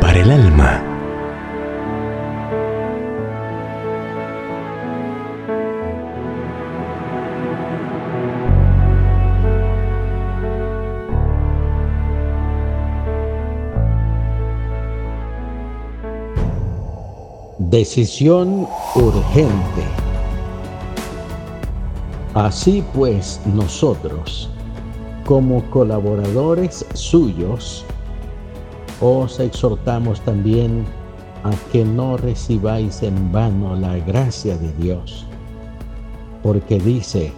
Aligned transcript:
Para 0.00 0.20
el 0.20 0.30
alma. 0.30 0.82
Decisión 17.58 18.66
urgente. 18.94 19.52
Así 22.32 22.82
pues, 22.94 23.42
nosotros, 23.44 24.48
como 25.26 25.62
colaboradores 25.68 26.86
suyos, 26.94 27.84
os 29.00 29.38
exhortamos 29.40 30.20
también 30.22 30.84
a 31.44 31.50
que 31.70 31.84
no 31.84 32.16
recibáis 32.16 33.02
en 33.02 33.32
vano 33.32 33.76
la 33.76 33.96
gracia 33.98 34.56
de 34.56 34.72
Dios, 34.74 35.26
porque 36.42 36.78
dice, 36.78 37.32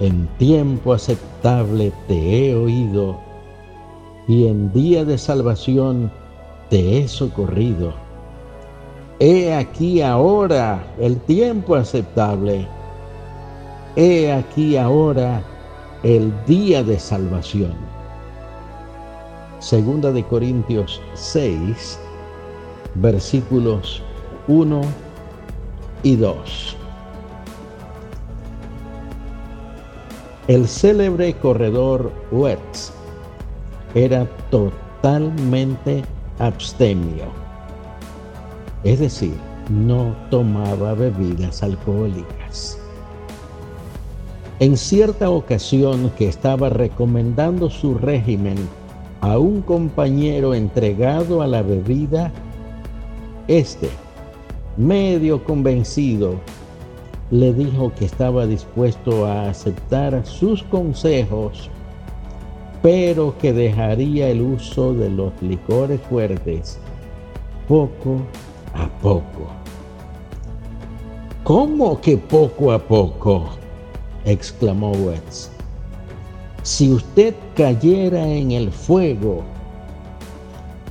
en 0.00 0.26
tiempo 0.38 0.94
aceptable 0.94 1.92
te 2.08 2.50
he 2.50 2.54
oído, 2.54 3.16
y 4.28 4.46
en 4.46 4.72
día 4.72 5.04
de 5.04 5.18
salvación 5.18 6.10
te 6.70 6.98
he 6.98 7.08
socorrido. 7.08 7.92
He 9.18 9.54
aquí 9.54 10.00
ahora 10.00 10.84
el 10.98 11.18
tiempo 11.20 11.76
aceptable. 11.76 12.66
He 13.94 14.32
aquí 14.32 14.76
ahora 14.76 15.42
el 16.02 16.32
día 16.46 16.82
de 16.82 16.98
salvación. 16.98 17.74
Segunda 19.62 20.10
de 20.10 20.24
Corintios 20.24 21.00
6, 21.14 21.96
versículos 22.96 24.02
1 24.48 24.80
y 26.02 26.16
2. 26.16 26.76
El 30.48 30.66
célebre 30.66 31.34
corredor 31.34 32.10
Wertz 32.32 32.92
era 33.94 34.26
totalmente 34.50 36.02
abstemio, 36.40 37.26
es 38.82 38.98
decir, 38.98 39.36
no 39.68 40.16
tomaba 40.28 40.94
bebidas 40.94 41.62
alcohólicas. 41.62 42.80
En 44.58 44.76
cierta 44.76 45.30
ocasión 45.30 46.10
que 46.18 46.26
estaba 46.26 46.68
recomendando 46.68 47.70
su 47.70 47.94
régimen 47.94 48.56
a 49.22 49.38
un 49.38 49.62
compañero 49.62 50.52
entregado 50.52 51.42
a 51.42 51.46
la 51.46 51.62
bebida, 51.62 52.32
este, 53.46 53.88
medio 54.76 55.44
convencido, 55.44 56.40
le 57.30 57.54
dijo 57.54 57.92
que 57.94 58.04
estaba 58.04 58.46
dispuesto 58.46 59.24
a 59.26 59.48
aceptar 59.48 60.26
sus 60.26 60.64
consejos, 60.64 61.70
pero 62.82 63.38
que 63.38 63.52
dejaría 63.52 64.28
el 64.28 64.42
uso 64.42 64.92
de 64.92 65.08
los 65.08 65.32
licores 65.40 66.00
fuertes 66.10 66.80
poco 67.68 68.22
a 68.74 68.88
poco. 69.00 69.46
¿Cómo 71.44 72.00
que 72.00 72.16
poco 72.16 72.72
a 72.72 72.80
poco? 72.80 73.50
exclamó 74.24 74.90
Wetz 74.90 75.61
si 76.62 76.92
usted 76.92 77.34
cayera 77.56 78.26
en 78.26 78.52
el 78.52 78.70
fuego, 78.70 79.42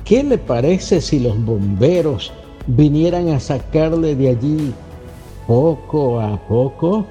¿qué 0.04 0.22
le 0.22 0.38
parece 0.38 1.00
si 1.00 1.18
los 1.18 1.42
bomberos 1.44 2.32
vinieran 2.66 3.28
a 3.30 3.40
sacarle 3.40 4.14
de 4.14 4.28
allí 4.28 4.74
poco 5.46 6.20
a 6.20 6.36
poco? 6.46 7.06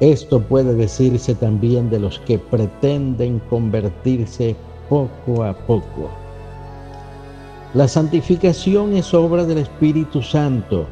Esto 0.00 0.40
puede 0.40 0.74
decirse 0.74 1.34
también 1.34 1.90
de 1.90 1.98
los 1.98 2.20
que 2.20 2.38
pretenden 2.38 3.40
convertirse 3.50 4.54
poco 4.88 5.42
a 5.42 5.54
poco. 5.54 6.10
La 7.74 7.88
santificación 7.88 8.94
es 8.96 9.12
obra 9.12 9.44
del 9.44 9.58
Espíritu 9.58 10.22
Santo, 10.22 10.86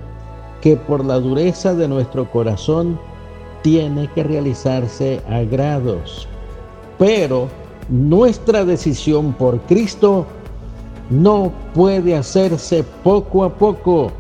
que 0.61 0.77
por 0.77 1.05
la 1.05 1.21
dureza 1.21 1.75
de 1.75 1.89
nuestro 1.89 2.31
corazón 2.31 2.99
tiene 3.67 4.09
que 4.15 4.23
realizarse 4.23 5.21
a 5.29 5.41
grados. 5.41 6.29
Pero 7.01 7.49
nuestra 7.89 8.65
decisión 8.65 9.33
por 9.33 9.61
Cristo 9.63 10.25
no 11.11 11.51
puede 11.75 12.15
hacerse 12.15 12.85
poco 13.03 13.43
a 13.43 13.53
poco, 13.53 14.13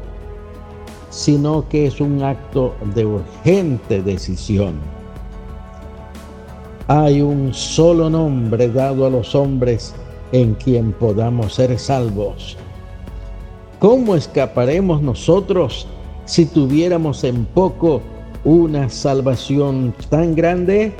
sino 1.10 1.68
que 1.68 1.86
es 1.86 2.00
un 2.00 2.24
acto 2.24 2.74
de 2.92 3.06
urgente 3.06 4.02
decisión. 4.02 4.80
Hay 6.88 7.22
un 7.22 7.54
solo 7.54 8.10
nombre 8.10 8.68
dado 8.68 9.06
a 9.06 9.10
los 9.10 9.32
hombres 9.36 9.94
en 10.32 10.54
quien 10.54 10.90
podamos 10.90 11.54
ser 11.54 11.78
salvos. 11.78 12.56
¿Cómo 13.78 14.16
escaparemos 14.16 15.02
nosotros 15.02 15.86
si 16.24 16.46
tuviéramos 16.46 17.22
en 17.22 17.44
poco 17.44 18.02
una 18.46 18.88
salvación 18.88 19.92
tan 20.08 20.36
grande? 20.36 20.92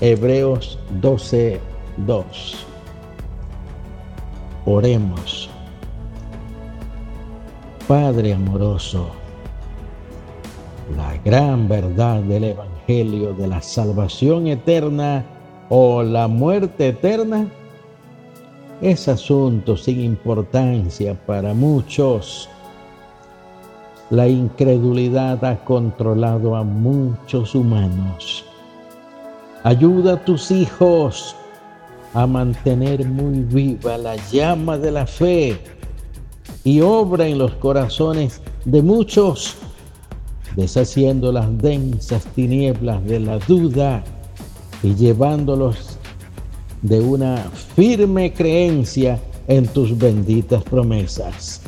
Hebreos 0.00 0.78
12, 1.00 1.58
2. 2.06 2.66
Oremos. 4.64 5.50
Padre 7.88 8.34
amoroso, 8.34 9.08
la 10.96 11.16
gran 11.24 11.66
verdad 11.66 12.20
del 12.20 12.44
Evangelio 12.44 13.34
de 13.34 13.48
la 13.48 13.60
salvación 13.60 14.46
eterna 14.46 15.24
o 15.68 16.04
la 16.04 16.28
muerte 16.28 16.90
eterna 16.90 17.48
es 18.80 19.08
asunto 19.08 19.76
sin 19.76 20.00
importancia 20.02 21.14
para 21.26 21.52
muchos 21.52 22.48
la 24.10 24.26
incredulidad 24.26 25.44
ha 25.44 25.62
controlado 25.64 26.56
a 26.56 26.64
muchos 26.64 27.54
humanos. 27.54 28.44
Ayuda 29.64 30.14
a 30.14 30.24
tus 30.24 30.50
hijos 30.50 31.36
a 32.14 32.26
mantener 32.26 33.04
muy 33.06 33.40
viva 33.40 33.98
la 33.98 34.16
llama 34.30 34.78
de 34.78 34.92
la 34.92 35.06
fe 35.06 35.60
y 36.64 36.80
obra 36.80 37.26
en 37.26 37.38
los 37.38 37.52
corazones 37.54 38.40
de 38.64 38.82
muchos, 38.82 39.56
deshaciendo 40.56 41.30
las 41.30 41.56
densas 41.58 42.24
tinieblas 42.34 43.04
de 43.04 43.20
la 43.20 43.38
duda 43.38 44.02
y 44.82 44.94
llevándolos 44.94 45.98
de 46.80 47.00
una 47.00 47.36
firme 47.76 48.32
creencia 48.32 49.20
en 49.48 49.66
tus 49.66 49.96
benditas 49.96 50.62
promesas. 50.62 51.67